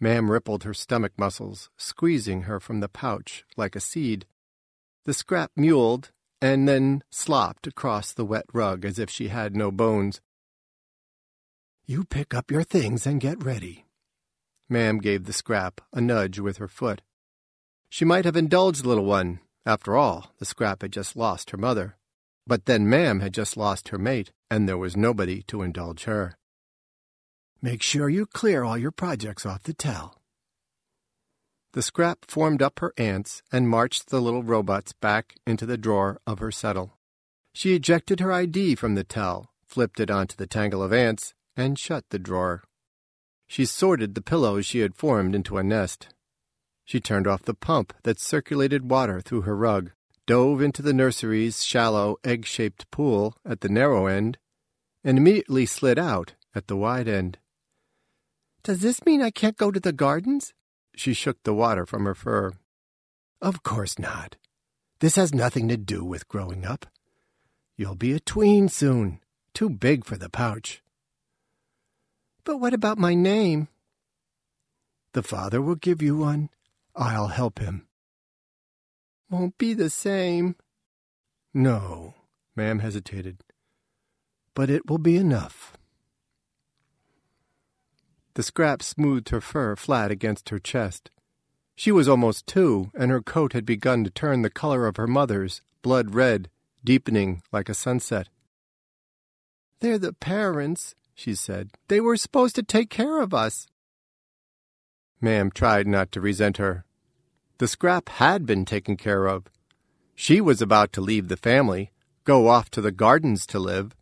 Mam 0.00 0.30
rippled 0.30 0.64
her 0.64 0.74
stomach 0.74 1.12
muscles, 1.16 1.70
squeezing 1.76 2.42
her 2.42 2.60
from 2.60 2.80
the 2.80 2.88
pouch 2.88 3.44
like 3.56 3.76
a 3.76 3.80
seed. 3.80 4.26
The 5.04 5.14
scrap 5.14 5.52
mewled 5.56 6.10
and 6.46 6.68
then 6.68 7.02
slopped 7.10 7.66
across 7.66 8.12
the 8.12 8.24
wet 8.24 8.44
rug 8.52 8.84
as 8.84 8.98
if 8.98 9.10
she 9.10 9.28
had 9.28 9.56
no 9.56 9.72
bones. 9.72 10.20
You 11.86 12.04
pick 12.04 12.34
up 12.34 12.50
your 12.50 12.62
things 12.62 13.06
and 13.06 13.20
get 13.20 13.42
ready. 13.42 13.86
Mam 14.68 14.98
gave 14.98 15.24
the 15.24 15.32
scrap 15.32 15.80
a 15.92 16.00
nudge 16.00 16.38
with 16.38 16.58
her 16.58 16.68
foot. 16.68 17.02
She 17.88 18.04
might 18.04 18.24
have 18.24 18.36
indulged 18.36 18.84
the 18.84 18.88
little 18.88 19.04
one. 19.04 19.40
After 19.64 19.96
all, 19.96 20.32
the 20.38 20.44
scrap 20.44 20.82
had 20.82 20.92
just 20.92 21.16
lost 21.16 21.50
her 21.50 21.58
mother. 21.58 21.96
But 22.46 22.66
then 22.66 22.88
Mam 22.88 23.20
had 23.20 23.34
just 23.34 23.56
lost 23.56 23.88
her 23.88 23.98
mate, 23.98 24.30
and 24.48 24.68
there 24.68 24.78
was 24.78 24.96
nobody 24.96 25.42
to 25.48 25.62
indulge 25.62 26.04
her. 26.04 26.36
Make 27.60 27.82
sure 27.82 28.08
you 28.08 28.26
clear 28.26 28.62
all 28.62 28.78
your 28.78 28.92
projects 28.92 29.44
off 29.44 29.64
the 29.64 29.74
tell. 29.74 30.20
The 31.76 31.82
scrap 31.82 32.24
formed 32.26 32.62
up 32.62 32.78
her 32.78 32.94
ants 32.96 33.42
and 33.52 33.68
marched 33.68 34.08
the 34.08 34.22
little 34.22 34.42
robots 34.42 34.94
back 34.94 35.34
into 35.46 35.66
the 35.66 35.76
drawer 35.76 36.18
of 36.26 36.38
her 36.38 36.50
settle. 36.50 36.96
She 37.52 37.74
ejected 37.74 38.18
her 38.18 38.32
ID 38.32 38.76
from 38.76 38.94
the 38.94 39.04
tell, 39.04 39.50
flipped 39.66 40.00
it 40.00 40.10
onto 40.10 40.36
the 40.36 40.46
tangle 40.46 40.82
of 40.82 40.94
ants, 40.94 41.34
and 41.54 41.78
shut 41.78 42.06
the 42.08 42.18
drawer. 42.18 42.62
She 43.46 43.66
sorted 43.66 44.14
the 44.14 44.22
pillows 44.22 44.64
she 44.64 44.78
had 44.78 44.94
formed 44.94 45.34
into 45.34 45.58
a 45.58 45.62
nest. 45.62 46.08
She 46.86 46.98
turned 46.98 47.26
off 47.26 47.42
the 47.42 47.52
pump 47.52 47.92
that 48.04 48.18
circulated 48.18 48.90
water 48.90 49.20
through 49.20 49.42
her 49.42 49.54
rug 49.54 49.90
dove 50.24 50.62
into 50.62 50.80
the 50.80 50.94
nursery's 50.94 51.62
shallow, 51.62 52.16
egg 52.24 52.46
shaped 52.46 52.90
pool 52.90 53.36
at 53.44 53.60
the 53.60 53.68
narrow 53.68 54.06
end, 54.06 54.38
and 55.04 55.18
immediately 55.18 55.66
slid 55.66 55.98
out 55.98 56.36
at 56.54 56.68
the 56.68 56.76
wide 56.76 57.06
end. 57.06 57.36
Does 58.62 58.80
this 58.80 59.04
mean 59.04 59.20
I 59.20 59.30
can't 59.30 59.58
go 59.58 59.70
to 59.70 59.78
the 59.78 59.92
gardens? 59.92 60.54
She 60.96 61.14
shook 61.14 61.42
the 61.44 61.54
water 61.54 61.86
from 61.86 62.04
her 62.04 62.14
fur. 62.14 62.54
Of 63.40 63.62
course 63.62 63.98
not. 63.98 64.36
This 64.98 65.14
has 65.14 65.32
nothing 65.32 65.68
to 65.68 65.76
do 65.76 66.04
with 66.04 66.26
growing 66.26 66.64
up. 66.64 66.86
You'll 67.76 67.94
be 67.94 68.12
a 68.12 68.18
tween 68.20 68.68
soon, 68.68 69.20
too 69.54 69.68
big 69.68 70.04
for 70.04 70.16
the 70.16 70.28
pouch. 70.28 70.82
But 72.42 72.56
what 72.56 72.74
about 72.74 72.98
my 72.98 73.14
name? 73.14 73.68
The 75.12 75.22
father 75.22 75.62
will 75.62 75.76
give 75.76 76.02
you 76.02 76.16
one. 76.16 76.50
I'll 76.96 77.28
help 77.28 77.60
him 77.60 77.86
won't 79.30 79.58
be 79.58 79.74
the 79.74 79.90
same. 79.90 80.56
No, 81.52 82.14
Mam 82.54 82.80
hesitated. 82.80 83.42
But 84.54 84.70
it 84.70 84.88
will 84.88 84.98
be 84.98 85.16
enough. 85.16 85.75
The 88.36 88.42
scrap 88.42 88.82
smoothed 88.82 89.30
her 89.30 89.40
fur 89.40 89.76
flat 89.76 90.10
against 90.10 90.50
her 90.50 90.58
chest. 90.58 91.10
She 91.74 91.90
was 91.90 92.06
almost 92.06 92.46
two, 92.46 92.90
and 92.94 93.10
her 93.10 93.22
coat 93.22 93.54
had 93.54 93.64
begun 93.64 94.04
to 94.04 94.10
turn 94.10 94.42
the 94.42 94.50
color 94.50 94.86
of 94.86 94.98
her 94.98 95.06
mother's, 95.06 95.62
blood 95.80 96.14
red, 96.14 96.50
deepening 96.84 97.40
like 97.50 97.70
a 97.70 97.74
sunset. 97.74 98.28
They're 99.80 99.98
the 99.98 100.12
parents, 100.12 100.94
she 101.14 101.34
said. 101.34 101.70
They 101.88 101.98
were 101.98 102.18
supposed 102.18 102.54
to 102.56 102.62
take 102.62 102.90
care 102.90 103.22
of 103.22 103.32
us. 103.32 103.68
Mam 105.18 105.50
tried 105.50 105.86
not 105.86 106.12
to 106.12 106.20
resent 106.20 106.58
her. 106.58 106.84
The 107.56 107.68
scrap 107.68 108.10
had 108.10 108.44
been 108.44 108.66
taken 108.66 108.98
care 108.98 109.24
of. 109.24 109.44
She 110.14 110.42
was 110.42 110.60
about 110.60 110.92
to 110.92 111.00
leave 111.00 111.28
the 111.28 111.38
family, 111.38 111.90
go 112.24 112.48
off 112.48 112.70
to 112.72 112.82
the 112.82 112.92
gardens 112.92 113.46
to 113.46 113.58
live. 113.58 113.96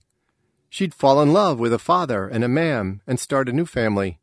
She'd 0.69 0.93
fall 0.93 1.23
in 1.23 1.33
love 1.33 1.61
with 1.61 1.73
a 1.73 1.79
father 1.79 2.27
and 2.27 2.43
a 2.43 2.49
mam 2.49 3.01
and 3.07 3.21
start 3.21 3.49
a 3.49 3.53
new 3.53 3.65
family. 3.65 4.19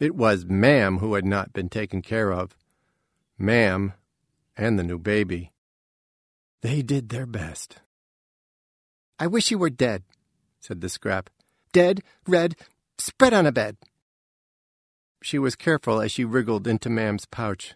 It 0.00 0.14
was 0.14 0.44
Mam 0.44 0.98
who 0.98 1.14
had 1.14 1.24
not 1.24 1.52
been 1.52 1.68
taken 1.68 2.02
care 2.02 2.32
of. 2.32 2.56
Mam 3.38 3.92
and 4.56 4.78
the 4.78 4.82
new 4.82 4.98
baby. 4.98 5.52
They 6.62 6.82
did 6.82 7.08
their 7.08 7.26
best. 7.26 7.78
I 9.18 9.26
wish 9.26 9.50
you 9.50 9.58
were 9.58 9.70
dead, 9.70 10.02
said 10.60 10.80
the 10.80 10.88
scrap. 10.88 11.30
Dead, 11.72 12.02
red, 12.26 12.56
spread 12.98 13.32
on 13.32 13.46
a 13.46 13.52
bed. 13.52 13.76
She 15.22 15.38
was 15.38 15.56
careful 15.56 16.00
as 16.00 16.12
she 16.12 16.24
wriggled 16.24 16.66
into 16.66 16.90
Mam's 16.90 17.26
pouch. 17.26 17.74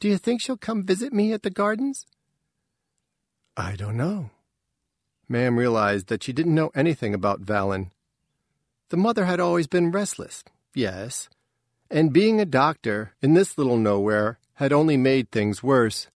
Do 0.00 0.08
you 0.08 0.18
think 0.18 0.40
she'll 0.40 0.56
come 0.56 0.84
visit 0.84 1.12
me 1.12 1.32
at 1.32 1.42
the 1.42 1.50
gardens? 1.50 2.06
I 3.56 3.76
don't 3.76 3.96
know. 3.96 4.30
Mam 5.28 5.58
realized 5.58 6.08
that 6.08 6.22
she 6.22 6.32
didn't 6.32 6.54
know 6.54 6.70
anything 6.74 7.14
about 7.14 7.42
Valen. 7.42 7.90
The 8.90 8.96
mother 8.96 9.24
had 9.24 9.40
always 9.40 9.66
been 9.66 9.90
restless, 9.90 10.44
yes, 10.74 11.28
and 11.90 12.12
being 12.12 12.40
a 12.40 12.44
doctor 12.44 13.14
in 13.22 13.34
this 13.34 13.56
little 13.56 13.76
nowhere 13.76 14.38
had 14.54 14.72
only 14.72 14.96
made 14.96 15.30
things 15.30 15.62
worse. 15.62 16.08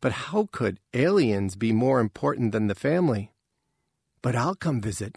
But 0.00 0.12
how 0.12 0.48
could 0.52 0.78
aliens 0.94 1.56
be 1.56 1.72
more 1.72 2.00
important 2.00 2.52
than 2.52 2.66
the 2.66 2.74
family? 2.74 3.32
But 4.22 4.36
I'll 4.36 4.54
come 4.54 4.80
visit. 4.80 5.16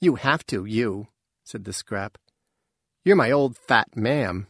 You 0.00 0.16
have 0.16 0.44
to, 0.46 0.64
you, 0.64 1.08
said 1.44 1.64
the 1.64 1.72
scrap. 1.72 2.18
You're 3.04 3.16
my 3.16 3.30
old 3.30 3.56
fat 3.56 3.88
mam. 3.94 4.46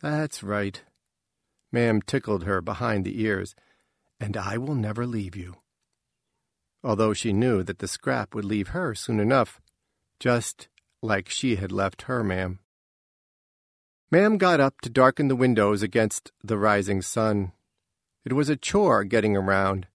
That's 0.00 0.42
right. 0.42 0.82
Mam 1.70 2.02
tickled 2.02 2.44
her 2.44 2.60
behind 2.60 3.04
the 3.04 3.22
ears. 3.22 3.54
And 4.20 4.36
I 4.36 4.56
will 4.58 4.74
never 4.74 5.06
leave 5.06 5.34
you. 5.34 5.56
Although 6.84 7.12
she 7.12 7.32
knew 7.32 7.62
that 7.62 7.78
the 7.78 7.88
scrap 7.88 8.34
would 8.34 8.44
leave 8.44 8.68
her 8.68 8.94
soon 8.94 9.20
enough, 9.20 9.60
just 10.20 10.68
like 11.02 11.28
she 11.28 11.56
had 11.56 11.72
left 11.72 12.02
her, 12.02 12.22
mam. 12.22 12.60
Mam 14.10 14.38
got 14.38 14.60
up 14.60 14.80
to 14.82 14.90
darken 14.90 15.28
the 15.28 15.36
windows 15.36 15.82
against 15.82 16.32
the 16.42 16.58
rising 16.58 17.02
sun. 17.02 17.52
It 18.24 18.32
was 18.32 18.48
a 18.48 18.56
chore 18.56 19.04
getting 19.04 19.36
around. 19.36 19.86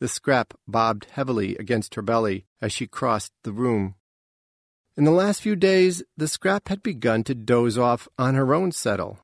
The 0.00 0.08
scrap 0.08 0.54
bobbed 0.68 1.06
heavily 1.12 1.56
against 1.56 1.94
her 1.94 2.02
belly 2.02 2.46
as 2.60 2.72
she 2.72 2.86
crossed 2.86 3.32
the 3.42 3.52
room. 3.52 3.94
In 4.96 5.04
the 5.04 5.10
last 5.10 5.42
few 5.42 5.56
days, 5.56 6.02
the 6.16 6.28
scrap 6.28 6.68
had 6.68 6.82
begun 6.82 7.24
to 7.24 7.34
doze 7.34 7.76
off 7.76 8.08
on 8.18 8.34
her 8.34 8.54
own 8.54 8.72
settle, 8.72 9.18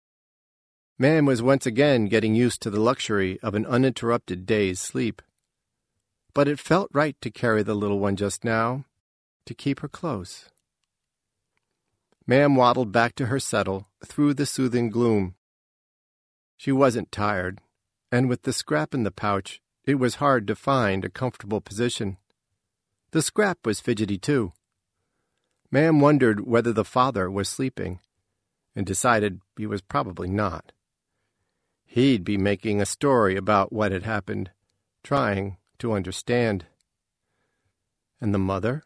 Mam 1.02 1.26
was 1.26 1.42
once 1.42 1.66
again 1.66 2.04
getting 2.04 2.36
used 2.36 2.62
to 2.62 2.70
the 2.70 2.78
luxury 2.78 3.36
of 3.42 3.56
an 3.56 3.66
uninterrupted 3.66 4.46
day's 4.46 4.78
sleep. 4.78 5.20
But 6.32 6.46
it 6.46 6.60
felt 6.60 6.90
right 6.92 7.16
to 7.22 7.30
carry 7.30 7.64
the 7.64 7.74
little 7.74 7.98
one 7.98 8.14
just 8.14 8.44
now, 8.44 8.84
to 9.46 9.52
keep 9.52 9.80
her 9.80 9.88
close. 9.88 10.48
Mam 12.26 12.54
waddled 12.54 12.92
back 12.92 13.14
to 13.16 13.26
her 13.26 13.40
settle 13.40 13.88
through 14.04 14.34
the 14.34 14.46
soothing 14.46 14.90
gloom. 14.90 15.34
She 16.56 16.70
wasn't 16.70 17.10
tired, 17.10 17.60
and 18.12 18.28
with 18.28 18.42
the 18.42 18.52
scrap 18.52 18.94
in 18.94 19.02
the 19.02 19.10
pouch, 19.10 19.60
it 19.84 19.96
was 19.96 20.16
hard 20.16 20.46
to 20.46 20.54
find 20.54 21.04
a 21.04 21.10
comfortable 21.10 21.60
position. 21.60 22.18
The 23.10 23.22
scrap 23.22 23.66
was 23.66 23.80
fidgety 23.80 24.18
too. 24.18 24.52
Mam 25.72 26.00
wondered 26.00 26.46
whether 26.46 26.72
the 26.72 26.84
father 26.84 27.30
was 27.30 27.48
sleeping, 27.48 27.98
and 28.76 28.86
decided 28.86 29.40
he 29.56 29.66
was 29.66 29.82
probably 29.82 30.28
not. 30.28 30.72
He'd 31.84 32.24
be 32.24 32.38
making 32.38 32.80
a 32.80 32.86
story 32.86 33.36
about 33.36 33.72
what 33.72 33.90
had 33.90 34.04
happened, 34.04 34.50
trying 35.02 35.56
to 35.78 35.92
understand. 35.92 36.66
And 38.20 38.32
the 38.32 38.38
mother? 38.38 38.84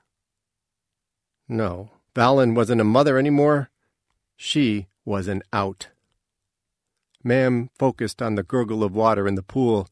No, 1.49 1.91
Valen 2.17 2.55
wasn't 2.55 2.81
a 2.81 2.85
mother 2.85 3.19
anymore. 3.19 3.69
She 4.37 4.87
was 5.05 5.29
an 5.29 5.43
out. 5.53 5.89
Mam 7.23 7.69
focused 7.79 8.23
on 8.23 8.37
the 8.37 8.43
gurgle 8.43 8.83
of 8.83 8.95
water 8.95 9.29
in 9.29 9.35
the 9.35 9.43
pool 9.43 9.87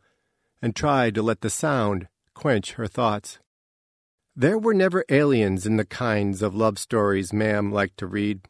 and 0.62 0.75
tried 0.75 1.14
to 1.16 1.23
let 1.23 1.43
the 1.43 1.50
sound 1.50 2.09
quench 2.33 2.73
her 2.73 2.87
thoughts. 2.87 3.40
There 4.35 4.57
were 4.57 4.73
never 4.73 5.04
aliens 5.11 5.66
in 5.66 5.76
the 5.76 5.85
kinds 5.85 6.40
of 6.40 6.54
love 6.54 6.78
stories 6.78 7.31
Mam 7.31 7.71
liked 7.71 7.99
to 7.99 8.07
read. 8.07 8.40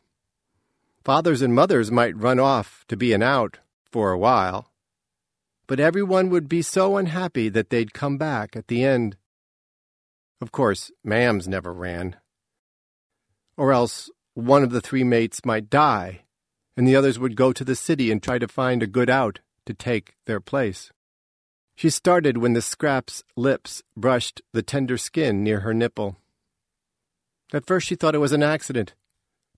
Fathers 1.02 1.42
and 1.42 1.52
mothers 1.52 1.90
might 1.90 2.16
run 2.16 2.38
off 2.38 2.84
to 2.86 2.96
be 2.96 3.12
an 3.12 3.22
out 3.24 3.58
for 3.90 4.12
a 4.12 4.18
while, 4.18 4.70
but 5.66 5.80
everyone 5.80 6.30
would 6.30 6.48
be 6.48 6.62
so 6.62 6.96
unhappy 6.96 7.48
that 7.48 7.70
they'd 7.70 7.92
come 7.92 8.18
back 8.18 8.54
at 8.54 8.68
the 8.68 8.84
end. 8.84 9.16
Of 10.40 10.52
course, 10.52 10.92
Mam's 11.02 11.48
never 11.48 11.72
ran. 11.72 12.16
Or 13.56 13.72
else 13.72 14.10
one 14.34 14.62
of 14.62 14.70
the 14.70 14.80
three 14.80 15.04
mates 15.04 15.44
might 15.44 15.70
die, 15.70 16.24
and 16.76 16.86
the 16.86 16.96
others 16.96 17.18
would 17.18 17.36
go 17.36 17.52
to 17.52 17.64
the 17.64 17.76
city 17.76 18.10
and 18.10 18.22
try 18.22 18.38
to 18.38 18.48
find 18.48 18.82
a 18.82 18.88
good 18.88 19.08
out 19.08 19.40
to 19.66 19.74
take 19.74 20.14
their 20.26 20.40
place. 20.40 20.92
She 21.76 21.90
started 21.90 22.38
when 22.38 22.52
the 22.52 22.62
scrap's 22.62 23.24
lips 23.36 23.82
brushed 23.96 24.42
the 24.52 24.62
tender 24.62 24.96
skin 24.96 25.42
near 25.42 25.60
her 25.60 25.74
nipple. 25.74 26.16
At 27.52 27.66
first 27.66 27.86
she 27.86 27.94
thought 27.94 28.14
it 28.14 28.18
was 28.18 28.32
an 28.32 28.42
accident, 28.42 28.94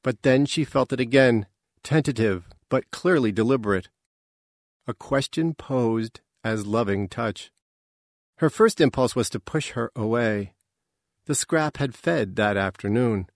but 0.03 0.23
then 0.23 0.47
she 0.47 0.65
felt 0.65 0.93
it 0.93 1.01
again, 1.01 1.47
tentative 1.83 2.49
but 2.69 2.91
clearly 2.91 3.33
deliberate. 3.33 3.89
A 4.87 4.95
question 4.95 5.55
posed 5.55 6.21
as 6.45 6.67
loving 6.67 7.09
touch. 7.09 7.51
Her 8.39 8.51
first 8.51 8.81
impulse 8.81 9.17
was 9.17 9.31
to 9.31 9.41
push 9.41 9.71
her 9.71 9.91
away. 9.97 10.53
The 11.27 11.35
scrap 11.35 11.79
had 11.79 11.95
fed 11.95 12.37
that 12.37 12.57
afternoon. 12.57 13.29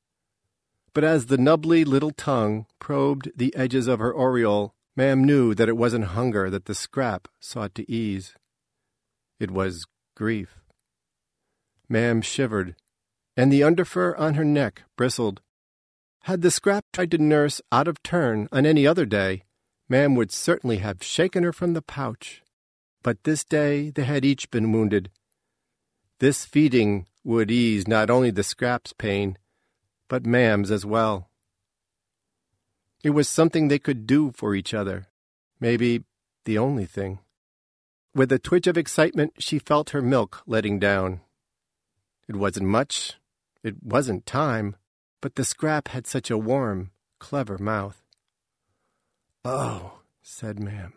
But 0.92 1.04
as 1.04 1.26
the 1.26 1.38
nubbly 1.38 1.84
little 1.84 2.10
tongue 2.10 2.66
probed 2.78 3.30
the 3.36 3.54
edges 3.54 3.86
of 3.86 4.00
her 4.00 4.12
aureole, 4.12 4.74
Mam 4.96 5.24
knew 5.24 5.54
that 5.54 5.68
it 5.68 5.76
wasn't 5.76 6.06
hunger 6.06 6.50
that 6.50 6.64
the 6.64 6.74
scrap 6.74 7.28
sought 7.38 7.74
to 7.76 7.90
ease. 7.90 8.34
It 9.38 9.50
was 9.50 9.86
grief. 10.16 10.58
Mam 11.88 12.22
shivered, 12.22 12.76
and 13.36 13.52
the 13.52 13.62
underfur 13.62 14.14
on 14.18 14.34
her 14.34 14.44
neck 14.44 14.82
bristled. 14.96 15.40
Had 16.24 16.42
the 16.42 16.50
scrap 16.50 16.84
tried 16.92 17.10
to 17.12 17.18
nurse 17.18 17.62
out 17.72 17.88
of 17.88 18.02
turn 18.02 18.48
on 18.52 18.66
any 18.66 18.86
other 18.86 19.06
day, 19.06 19.44
Mam 19.88 20.14
would 20.14 20.30
certainly 20.30 20.78
have 20.78 21.02
shaken 21.02 21.42
her 21.42 21.52
from 21.52 21.72
the 21.72 21.82
pouch. 21.82 22.42
But 23.02 23.24
this 23.24 23.44
day 23.44 23.90
they 23.90 24.04
had 24.04 24.24
each 24.24 24.50
been 24.50 24.72
wounded. 24.72 25.10
This 26.18 26.44
feeding 26.44 27.06
would 27.24 27.50
ease 27.50 27.88
not 27.88 28.10
only 28.10 28.30
the 28.30 28.42
scrap's 28.42 28.92
pain, 28.92 29.38
but 30.10 30.26
Mam's 30.26 30.72
as 30.72 30.84
well. 30.84 31.30
It 33.02 33.10
was 33.10 33.28
something 33.28 33.68
they 33.68 33.78
could 33.78 34.06
do 34.06 34.32
for 34.32 34.54
each 34.54 34.74
other, 34.74 35.06
maybe 35.60 36.02
the 36.44 36.58
only 36.58 36.84
thing. 36.84 37.20
With 38.12 38.32
a 38.32 38.38
twitch 38.40 38.66
of 38.66 38.76
excitement, 38.76 39.34
she 39.38 39.60
felt 39.60 39.90
her 39.90 40.02
milk 40.02 40.42
letting 40.46 40.80
down. 40.80 41.20
It 42.28 42.34
wasn't 42.34 42.66
much, 42.66 43.14
it 43.62 43.76
wasn't 43.84 44.26
time, 44.26 44.74
but 45.22 45.36
the 45.36 45.44
scrap 45.44 45.88
had 45.88 46.08
such 46.08 46.28
a 46.28 46.36
warm, 46.36 46.90
clever 47.20 47.56
mouth. 47.56 48.02
Oh, 49.44 50.00
said 50.22 50.58
Mam. 50.58 50.94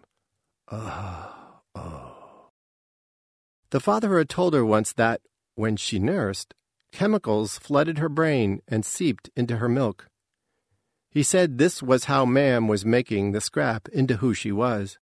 Oh, 0.71 1.61
oh. 1.75 2.49
The 3.69 3.79
father 3.79 4.17
had 4.17 4.29
told 4.29 4.55
her 4.55 4.65
once 4.65 4.91
that, 4.93 5.21
when 5.53 5.77
she 5.77 5.99
nursed, 5.99 6.55
chemicals 6.93 7.57
flooded 7.57 7.97
her 7.97 8.07
brain 8.07 8.61
and 8.67 8.85
seeped 8.85 9.29
into 9.35 9.57
her 9.57 9.67
milk. 9.67 10.07
He 11.09 11.23
said 11.23 11.57
this 11.57 11.83
was 11.83 12.05
how 12.05 12.23
Mam 12.23 12.67
was 12.67 12.85
making 12.85 13.31
the 13.31 13.41
scrap 13.41 13.89
into 13.89 14.17
who 14.17 14.33
she 14.33 14.51
was. 14.51 14.97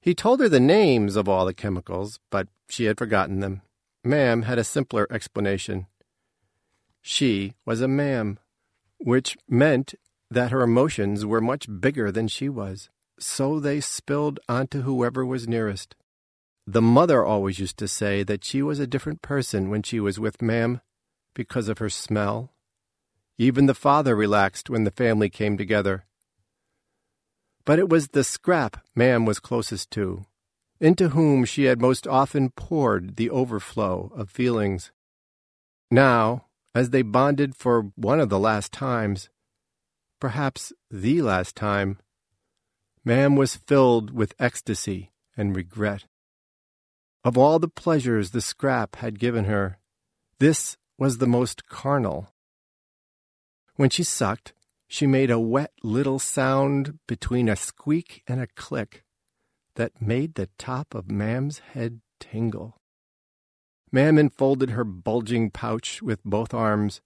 He 0.00 0.14
told 0.14 0.40
her 0.40 0.48
the 0.48 0.60
names 0.60 1.16
of 1.16 1.28
all 1.28 1.44
the 1.44 1.54
chemicals, 1.54 2.18
but 2.30 2.48
she 2.68 2.84
had 2.84 2.98
forgotten 2.98 3.40
them. 3.40 3.62
Mam 4.02 4.42
had 4.42 4.58
a 4.58 4.64
simpler 4.64 5.06
explanation. 5.10 5.86
She 7.00 7.54
was 7.64 7.80
a 7.80 7.88
mam, 7.88 8.38
which 8.98 9.36
meant 9.48 9.94
that 10.30 10.50
her 10.50 10.62
emotions 10.62 11.24
were 11.24 11.40
much 11.40 11.66
bigger 11.80 12.10
than 12.12 12.28
she 12.28 12.48
was, 12.48 12.90
so 13.18 13.60
they 13.60 13.80
spilled 13.80 14.40
onto 14.48 14.82
whoever 14.82 15.24
was 15.24 15.48
nearest. 15.48 15.96
The 16.66 16.82
mother 16.82 17.24
always 17.24 17.58
used 17.58 17.76
to 17.78 17.88
say 17.88 18.22
that 18.22 18.44
she 18.44 18.62
was 18.62 18.78
a 18.78 18.86
different 18.86 19.20
person 19.20 19.68
when 19.68 19.82
she 19.82 20.00
was 20.00 20.18
with 20.18 20.40
Mam 20.40 20.80
because 21.34 21.68
of 21.68 21.78
her 21.78 21.90
smell. 21.90 22.52
Even 23.36 23.66
the 23.66 23.74
father 23.74 24.16
relaxed 24.16 24.70
when 24.70 24.84
the 24.84 24.90
family 24.90 25.28
came 25.28 25.58
together. 25.58 26.06
But 27.64 27.78
it 27.78 27.88
was 27.88 28.08
the 28.08 28.24
scrap 28.24 28.78
Mam 28.94 29.26
was 29.26 29.40
closest 29.40 29.90
to, 29.92 30.24
into 30.80 31.10
whom 31.10 31.44
she 31.44 31.64
had 31.64 31.80
most 31.80 32.06
often 32.06 32.50
poured 32.50 33.16
the 33.16 33.30
overflow 33.30 34.10
of 34.14 34.30
feelings. 34.30 34.90
Now, 35.90 36.46
as 36.74 36.90
they 36.90 37.02
bonded 37.02 37.54
for 37.56 37.92
one 37.94 38.20
of 38.20 38.28
the 38.28 38.38
last 38.38 38.72
times, 38.72 39.28
perhaps 40.20 40.72
the 40.90 41.20
last 41.22 41.56
time, 41.56 41.98
Mam 43.04 43.36
was 43.36 43.56
filled 43.56 44.12
with 44.12 44.34
ecstasy 44.38 45.12
and 45.36 45.54
regret. 45.54 46.06
Of 47.24 47.38
all 47.38 47.58
the 47.58 47.68
pleasures 47.68 48.30
the 48.30 48.42
scrap 48.42 48.96
had 48.96 49.18
given 49.18 49.46
her, 49.46 49.78
this 50.38 50.76
was 50.98 51.18
the 51.18 51.26
most 51.26 51.66
carnal. 51.68 52.28
When 53.76 53.88
she 53.88 54.04
sucked, 54.04 54.52
she 54.86 55.06
made 55.06 55.30
a 55.30 55.40
wet 55.40 55.72
little 55.82 56.18
sound 56.18 56.98
between 57.08 57.48
a 57.48 57.56
squeak 57.56 58.22
and 58.28 58.40
a 58.40 58.46
click 58.46 59.04
that 59.76 60.02
made 60.02 60.34
the 60.34 60.50
top 60.58 60.94
of 60.94 61.10
Mam's 61.10 61.60
head 61.60 62.00
tingle. 62.20 62.76
Mam 63.90 64.18
enfolded 64.18 64.70
her 64.70 64.84
bulging 64.84 65.50
pouch 65.50 66.02
with 66.02 66.22
both 66.24 66.52
arms 66.52 67.00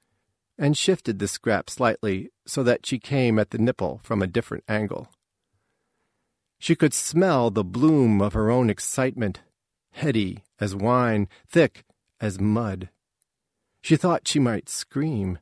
and 0.59 0.76
shifted 0.76 1.18
the 1.18 1.28
scrap 1.28 1.70
slightly 1.70 2.31
so 2.44 2.64
that 2.64 2.85
she 2.85 2.98
came 2.98 3.38
at 3.38 3.50
the 3.50 3.59
nipple 3.59 4.00
from 4.02 4.20
a 4.20 4.26
different 4.26 4.64
angle. 4.68 5.09
She 6.59 6.74
could 6.74 6.92
smell 6.92 7.50
the 7.50 7.62
bloom 7.62 8.20
of 8.20 8.33
her 8.33 8.50
own 8.50 8.68
excitement, 8.68 9.42
heady 9.90 10.44
as 10.61 10.74
wine, 10.74 11.29
thick 11.46 11.85
as 12.20 12.40
mud. 12.40 12.88
She 13.81 13.96
thought 13.96 14.29
she 14.29 14.38
might 14.38 14.68
scream. 14.68 15.38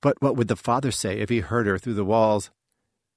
But 0.00 0.20
what 0.20 0.36
would 0.36 0.48
the 0.48 0.56
father 0.56 0.90
say 0.90 1.18
if 1.18 1.28
he 1.28 1.40
heard 1.40 1.66
her 1.66 1.78
through 1.78 1.94
the 1.94 2.04
walls? 2.04 2.50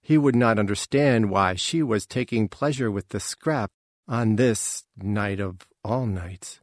He 0.02 0.18
would 0.18 0.36
not 0.36 0.58
understand 0.58 1.30
why 1.30 1.56
she 1.56 1.84
was 1.84 2.06
taking 2.06 2.48
pleasure 2.48 2.90
with 2.90 3.10
the 3.10 3.20
scrap 3.20 3.72
on 4.08 4.36
this 4.36 4.84
night 4.98 5.40
of 5.40 5.68
all 5.84 6.06
nights. 6.06 6.62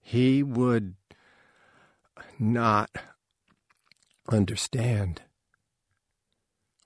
He 0.00 0.42
would 0.42 0.94
not 2.38 2.90
understand. 4.28 5.22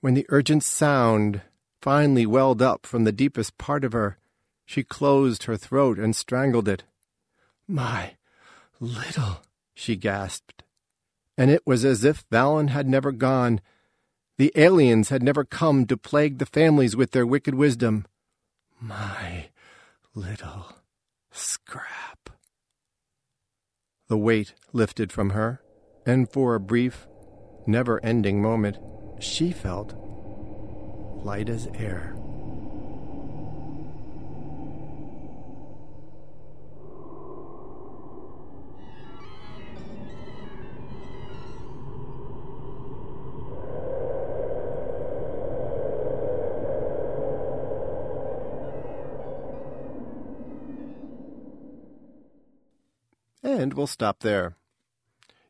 When 0.01 0.13
the 0.13 0.27
urgent 0.29 0.63
sound 0.63 1.41
finally 1.81 2.25
welled 2.25 2.61
up 2.61 2.85
from 2.85 3.03
the 3.03 3.11
deepest 3.11 3.57
part 3.57 3.83
of 3.83 3.93
her, 3.93 4.19
she 4.67 4.83
closed 4.83 5.45
her 5.45 5.57
throat 5.57 5.97
and 5.97 6.15
strangled 6.15 6.67
it. 6.67 6.83
My 7.67 8.17
little, 8.79 9.41
she 9.73 9.95
gasped 9.95 10.63
and 11.37 11.51
it 11.51 11.61
was 11.65 11.85
as 11.85 12.03
if 12.03 12.27
Valen 12.29 12.69
had 12.69 12.87
never 12.87 13.11
gone. 13.11 13.61
The 14.37 14.51
aliens 14.55 15.09
had 15.09 15.21
never 15.21 15.45
come 15.45 15.85
to 15.85 15.95
plague 15.95 16.39
the 16.39 16.45
families 16.45 16.95
with 16.95 17.11
their 17.11 17.25
wicked 17.25 17.53
wisdom. 17.53 18.05
My 18.81 19.49
little 20.15 20.73
scrap. 21.31 22.29
The 24.07 24.17
weight 24.17 24.53
lifted 24.73 25.11
from 25.11 25.31
her, 25.31 25.61
and 26.05 26.31
for 26.31 26.55
a 26.55 26.59
brief, 26.59 27.07
never 27.67 28.03
ending 28.03 28.41
moment, 28.41 28.77
she 29.19 29.51
felt 29.51 29.93
light 31.23 31.49
as 31.49 31.67
air. 31.75 32.15
We'll 53.77 53.87
stop 53.87 54.19
there. 54.19 54.55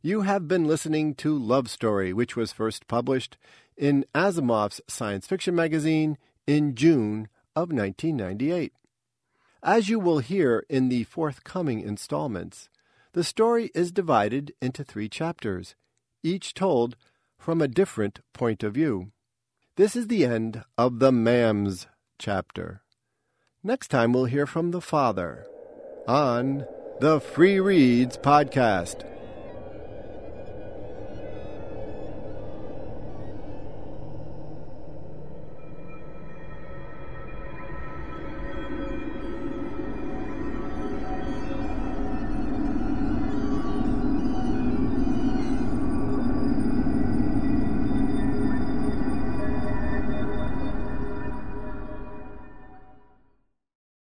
You 0.02 0.22
have 0.22 0.48
been 0.48 0.66
listening 0.66 1.16
to 1.16 1.38
Love 1.38 1.70
Story, 1.70 2.14
which 2.14 2.36
was 2.36 2.52
first 2.52 2.88
published 2.88 3.38
in 3.76 4.06
Asimov's 4.14 4.82
science 4.88 5.26
fiction 5.26 5.56
magazine 5.56 6.18
in 6.46 6.76
June 6.76 7.30
of 7.56 7.72
1998. 7.72 8.74
As 9.64 9.90
you 9.90 10.00
will 10.00 10.20
hear 10.20 10.64
in 10.70 10.90
the 10.90 11.06
forthcoming 11.06 11.82
installments, 11.82 12.70
the 13.14 13.24
story 13.24 13.72
is 13.74 13.92
divided 13.92 14.54
into 14.62 14.84
three 14.84 15.10
chapters, 15.10 15.76
each 16.22 16.54
told 16.54 16.96
from 17.40 17.62
a 17.62 17.68
different 17.68 18.20
point 18.34 18.64
of 18.64 18.74
view. 18.74 19.12
This 19.76 19.96
is 19.96 20.08
the 20.08 20.26
end 20.26 20.64
of 20.78 21.00
the 21.00 21.12
Mams 21.12 21.88
chapter. 22.20 22.82
Next 23.64 23.88
time 23.88 24.14
we'll 24.14 24.26
hear 24.26 24.46
from 24.46 24.72
the 24.72 24.82
father 24.82 25.46
on 26.08 26.66
the 27.00 27.20
Free 27.20 27.60
Reads 27.60 28.18
Podcast. 28.18 29.04